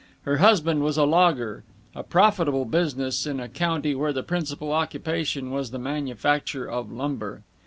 [0.23, 1.63] Her husband was a logger
[1.93, 7.43] a profitable business in a county where the principal occupation was the manufacture of lumber.